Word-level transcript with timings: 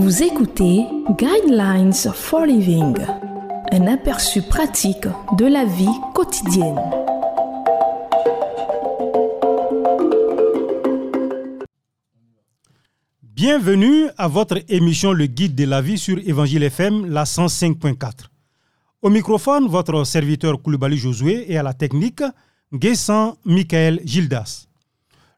Vous 0.00 0.22
écoutez 0.22 0.86
Guidelines 1.18 1.92
for 1.92 2.46
Living, 2.46 2.94
un 3.72 3.86
aperçu 3.88 4.42
pratique 4.42 5.08
de 5.36 5.44
la 5.44 5.64
vie 5.64 5.88
quotidienne. 6.14 6.78
Bienvenue 13.24 14.04
à 14.16 14.28
votre 14.28 14.60
émission 14.68 15.12
Le 15.12 15.26
Guide 15.26 15.56
de 15.56 15.64
la 15.64 15.82
vie 15.82 15.98
sur 15.98 16.16
Évangile 16.18 16.62
FM, 16.62 17.06
la 17.06 17.24
105.4. 17.24 18.12
Au 19.02 19.10
microphone, 19.10 19.66
votre 19.66 20.04
serviteur 20.04 20.62
Koulibaly 20.62 20.96
Josué 20.96 21.52
et 21.52 21.58
à 21.58 21.64
la 21.64 21.74
technique, 21.74 22.22
Guessant 22.72 23.36
Michael 23.44 23.98
Gildas. 24.04 24.68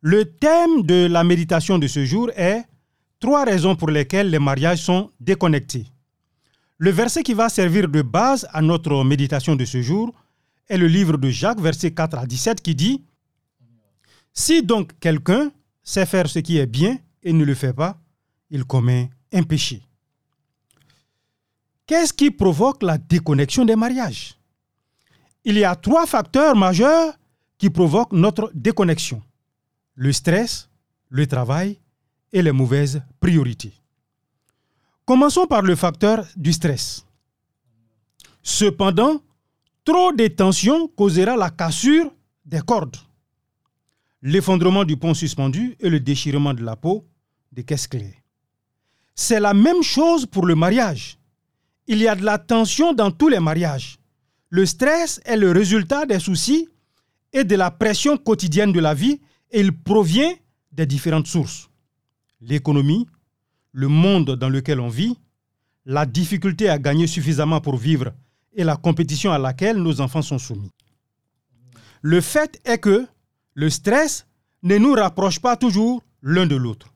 Le 0.00 0.24
thème 0.24 0.80
de 0.84 1.06
la 1.08 1.24
méditation 1.24 1.78
de 1.78 1.86
ce 1.88 2.06
jour 2.06 2.30
est 2.34 2.62
Trois 3.18 3.44
raisons 3.44 3.76
pour 3.76 3.88
lesquelles 3.88 4.30
les 4.30 4.38
mariages 4.38 4.82
sont 4.82 5.10
déconnectés. 5.20 5.86
Le 6.78 6.90
verset 6.90 7.22
qui 7.22 7.32
va 7.32 7.48
servir 7.48 7.88
de 7.88 8.02
base 8.02 8.46
à 8.52 8.60
notre 8.60 9.02
méditation 9.02 9.56
de 9.56 9.64
ce 9.64 9.80
jour 9.80 10.12
est 10.68 10.76
le 10.76 10.86
livre 10.86 11.16
de 11.16 11.30
Jacques, 11.30 11.60
verset 11.60 11.92
4 11.92 12.18
à 12.18 12.26
17, 12.26 12.60
qui 12.60 12.74
dit 12.74 13.02
Si 14.34 14.62
donc 14.62 14.98
quelqu'un 15.00 15.50
sait 15.82 16.04
faire 16.04 16.28
ce 16.28 16.40
qui 16.40 16.58
est 16.58 16.66
bien 16.66 16.98
et 17.22 17.32
ne 17.32 17.44
le 17.44 17.54
fait 17.54 17.72
pas, 17.72 17.98
il 18.50 18.64
commet 18.64 19.08
un 19.32 19.42
péché. 19.42 19.82
Qu'est-ce 21.86 22.12
qui 22.12 22.30
provoque 22.30 22.82
la 22.82 22.98
déconnexion 22.98 23.64
des 23.64 23.76
mariages? 23.76 24.34
Il 25.44 25.56
y 25.56 25.64
a 25.64 25.74
trois 25.76 26.06
facteurs 26.06 26.56
majeurs 26.56 27.14
qui 27.56 27.70
provoquent 27.70 28.12
notre 28.12 28.50
déconnexion. 28.54 29.22
Le 29.94 30.12
stress, 30.12 30.68
le 31.08 31.26
travail 31.26 31.78
et 32.32 32.42
les 32.42 32.52
mauvaises 32.52 33.02
priorités. 33.20 33.72
Commençons 35.04 35.46
par 35.46 35.62
le 35.62 35.76
facteur 35.76 36.26
du 36.36 36.52
stress. 36.52 37.06
Cependant, 38.42 39.20
trop 39.84 40.12
de 40.12 40.26
tension 40.28 40.88
causera 40.88 41.36
la 41.36 41.50
cassure 41.50 42.12
des 42.44 42.60
cordes, 42.60 42.96
l'effondrement 44.22 44.84
du 44.84 44.96
pont 44.96 45.14
suspendu 45.14 45.76
et 45.80 45.88
le 45.88 46.00
déchirement 46.00 46.54
de 46.54 46.64
la 46.64 46.76
peau 46.76 47.06
des 47.52 47.64
caisses 47.64 47.86
clés. 47.86 48.14
C'est 49.14 49.40
la 49.40 49.54
même 49.54 49.82
chose 49.82 50.26
pour 50.26 50.44
le 50.46 50.54
mariage. 50.54 51.18
Il 51.86 51.98
y 51.98 52.08
a 52.08 52.16
de 52.16 52.24
la 52.24 52.38
tension 52.38 52.92
dans 52.92 53.10
tous 53.10 53.28
les 53.28 53.40
mariages. 53.40 53.98
Le 54.50 54.66
stress 54.66 55.20
est 55.24 55.36
le 55.36 55.52
résultat 55.52 56.04
des 56.04 56.18
soucis 56.18 56.68
et 57.32 57.44
de 57.44 57.54
la 57.56 57.70
pression 57.70 58.16
quotidienne 58.16 58.72
de 58.72 58.80
la 58.80 58.94
vie 58.94 59.20
et 59.50 59.60
il 59.60 59.72
provient 59.72 60.32
des 60.72 60.86
différentes 60.86 61.26
sources 61.26 61.68
l'économie, 62.40 63.06
le 63.72 63.88
monde 63.88 64.36
dans 64.36 64.48
lequel 64.48 64.80
on 64.80 64.88
vit, 64.88 65.18
la 65.84 66.06
difficulté 66.06 66.68
à 66.68 66.78
gagner 66.78 67.06
suffisamment 67.06 67.60
pour 67.60 67.76
vivre 67.76 68.12
et 68.54 68.64
la 68.64 68.76
compétition 68.76 69.32
à 69.32 69.38
laquelle 69.38 69.76
nos 69.76 70.00
enfants 70.00 70.22
sont 70.22 70.38
soumis. 70.38 70.72
Le 72.02 72.20
fait 72.20 72.60
est 72.64 72.78
que 72.78 73.06
le 73.54 73.70
stress 73.70 74.26
ne 74.62 74.78
nous 74.78 74.92
rapproche 74.92 75.38
pas 75.38 75.56
toujours 75.56 76.02
l'un 76.22 76.46
de 76.46 76.56
l'autre. 76.56 76.92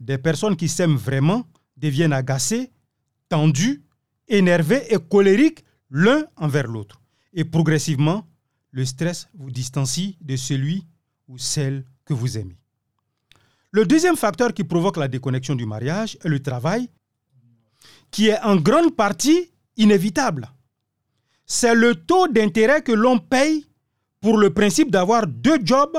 Des 0.00 0.18
personnes 0.18 0.56
qui 0.56 0.68
s'aiment 0.68 0.96
vraiment 0.96 1.44
deviennent 1.76 2.12
agacées, 2.12 2.70
tendues, 3.28 3.82
énervées 4.28 4.92
et 4.92 4.98
colériques 4.98 5.64
l'un 5.90 6.24
envers 6.36 6.66
l'autre. 6.66 7.00
Et 7.32 7.44
progressivement, 7.44 8.26
le 8.70 8.84
stress 8.84 9.28
vous 9.34 9.50
distancie 9.50 10.16
de 10.20 10.36
celui 10.36 10.86
ou 11.28 11.38
celle 11.38 11.84
que 12.04 12.14
vous 12.14 12.38
aimez. 12.38 12.58
Le 13.74 13.84
deuxième 13.84 14.14
facteur 14.14 14.54
qui 14.54 14.62
provoque 14.62 14.98
la 14.98 15.08
déconnexion 15.08 15.56
du 15.56 15.66
mariage 15.66 16.16
est 16.24 16.28
le 16.28 16.40
travail, 16.40 16.88
qui 18.12 18.28
est 18.28 18.40
en 18.42 18.54
grande 18.54 18.94
partie 18.94 19.50
inévitable. 19.76 20.48
C'est 21.44 21.74
le 21.74 21.96
taux 21.96 22.28
d'intérêt 22.28 22.82
que 22.82 22.92
l'on 22.92 23.18
paye 23.18 23.66
pour 24.20 24.38
le 24.38 24.50
principe 24.50 24.92
d'avoir 24.92 25.26
deux 25.26 25.58
jobs, 25.64 25.98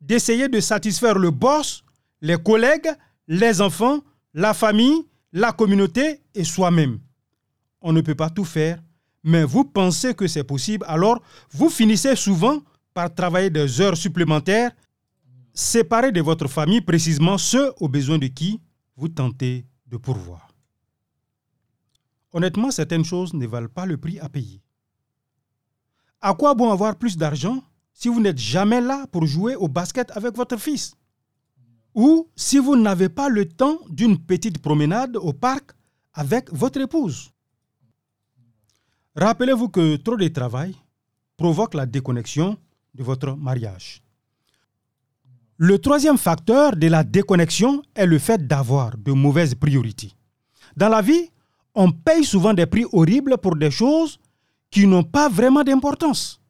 d'essayer 0.00 0.48
de 0.48 0.58
satisfaire 0.58 1.16
le 1.16 1.30
boss, 1.30 1.84
les 2.22 2.38
collègues, 2.42 2.90
les 3.28 3.60
enfants, 3.60 4.00
la 4.34 4.52
famille, 4.52 5.06
la 5.32 5.52
communauté 5.52 6.22
et 6.34 6.42
soi-même. 6.42 6.98
On 7.82 7.92
ne 7.92 8.00
peut 8.00 8.16
pas 8.16 8.30
tout 8.30 8.44
faire, 8.44 8.82
mais 9.22 9.44
vous 9.44 9.62
pensez 9.62 10.12
que 10.12 10.26
c'est 10.26 10.42
possible, 10.42 10.84
alors 10.88 11.22
vous 11.52 11.70
finissez 11.70 12.16
souvent 12.16 12.58
par 12.92 13.14
travailler 13.14 13.48
des 13.48 13.80
heures 13.80 13.96
supplémentaires 13.96 14.72
séparer 15.54 16.12
de 16.12 16.20
votre 16.20 16.48
famille 16.48 16.80
précisément 16.80 17.38
ceux 17.38 17.72
aux 17.80 17.88
besoins 17.88 18.18
de 18.18 18.26
qui 18.26 18.60
vous 18.96 19.08
tentez 19.08 19.66
de 19.86 19.96
pourvoir. 19.96 20.48
Honnêtement, 22.32 22.70
certaines 22.70 23.04
choses 23.04 23.34
ne 23.34 23.46
valent 23.46 23.68
pas 23.68 23.86
le 23.86 23.98
prix 23.98 24.18
à 24.18 24.28
payer. 24.28 24.62
À 26.20 26.34
quoi 26.34 26.54
bon 26.54 26.70
avoir 26.70 26.96
plus 26.96 27.16
d'argent 27.16 27.62
si 27.92 28.08
vous 28.08 28.20
n'êtes 28.20 28.38
jamais 28.38 28.80
là 28.80 29.06
pour 29.08 29.26
jouer 29.26 29.54
au 29.56 29.68
basket 29.68 30.10
avec 30.12 30.34
votre 30.36 30.56
fils? 30.56 30.94
Ou 31.94 32.30
si 32.36 32.58
vous 32.58 32.76
n'avez 32.76 33.10
pas 33.10 33.28
le 33.28 33.46
temps 33.46 33.78
d'une 33.90 34.18
petite 34.18 34.58
promenade 34.60 35.16
au 35.16 35.32
parc 35.32 35.72
avec 36.14 36.50
votre 36.52 36.80
épouse? 36.80 37.30
Rappelez-vous 39.14 39.68
que 39.68 39.96
trop 39.96 40.16
de 40.16 40.28
travail 40.28 40.74
provoque 41.36 41.74
la 41.74 41.84
déconnexion 41.84 42.56
de 42.94 43.02
votre 43.02 43.34
mariage. 43.36 44.02
Le 45.64 45.78
troisième 45.78 46.18
facteur 46.18 46.74
de 46.74 46.88
la 46.88 47.04
déconnexion 47.04 47.84
est 47.94 48.04
le 48.06 48.18
fait 48.18 48.48
d'avoir 48.48 48.98
de 48.98 49.12
mauvaises 49.12 49.54
priorités. 49.54 50.10
Dans 50.76 50.88
la 50.88 51.00
vie, 51.00 51.30
on 51.76 51.92
paye 51.92 52.24
souvent 52.24 52.52
des 52.52 52.66
prix 52.66 52.84
horribles 52.92 53.38
pour 53.38 53.54
des 53.54 53.70
choses 53.70 54.18
qui 54.72 54.88
n'ont 54.88 55.04
pas 55.04 55.28
vraiment 55.28 55.62
d'importance. 55.62 56.40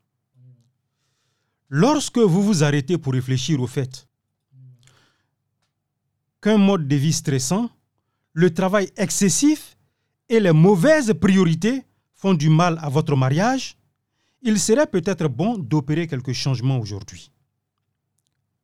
Lorsque 1.68 2.16
vous 2.16 2.42
vous 2.42 2.64
arrêtez 2.64 2.96
pour 2.96 3.12
réfléchir 3.12 3.60
au 3.60 3.66
fait 3.66 4.08
qu'un 6.40 6.56
mode 6.56 6.88
de 6.88 6.96
vie 6.96 7.12
stressant, 7.12 7.68
le 8.32 8.48
travail 8.54 8.88
excessif 8.96 9.76
et 10.30 10.40
les 10.40 10.52
mauvaises 10.52 11.12
priorités 11.20 11.84
font 12.14 12.32
du 12.32 12.48
mal 12.48 12.78
à 12.80 12.88
votre 12.88 13.14
mariage, 13.14 13.76
il 14.40 14.58
serait 14.58 14.86
peut-être 14.86 15.28
bon 15.28 15.58
d'opérer 15.58 16.06
quelques 16.06 16.32
changements 16.32 16.78
aujourd'hui 16.78 17.30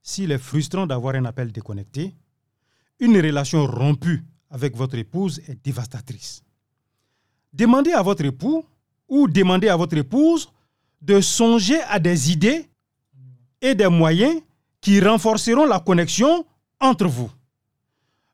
s'il 0.08 0.32
est 0.32 0.38
frustrant 0.38 0.86
d'avoir 0.86 1.16
un 1.16 1.26
appel 1.26 1.52
déconnecté, 1.52 2.14
une 2.98 3.18
relation 3.18 3.66
rompue 3.66 4.24
avec 4.48 4.74
votre 4.74 4.96
épouse 4.96 5.38
est 5.46 5.62
dévastatrice. 5.62 6.42
Demandez 7.52 7.92
à 7.92 8.00
votre 8.00 8.24
époux 8.24 8.64
ou 9.06 9.28
demandez 9.28 9.68
à 9.68 9.76
votre 9.76 9.98
épouse 9.98 10.48
de 11.02 11.20
songer 11.20 11.80
à 11.90 11.98
des 11.98 12.32
idées 12.32 12.64
et 13.60 13.74
des 13.74 13.88
moyens 13.88 14.40
qui 14.80 14.98
renforceront 14.98 15.66
la 15.66 15.78
connexion 15.78 16.46
entre 16.80 17.06
vous. 17.06 17.30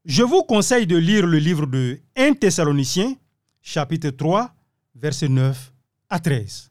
Je 0.04 0.22
vous 0.22 0.44
conseille 0.44 0.86
de 0.86 0.96
lire 0.96 1.26
le 1.26 1.38
livre 1.38 1.66
de 1.66 2.00
1 2.16 2.34
Thessaloniciens, 2.34 3.16
chapitre 3.60 4.10
3, 4.10 4.54
versets 4.94 5.28
9 5.28 5.72
à 6.08 6.20
13. 6.20 6.70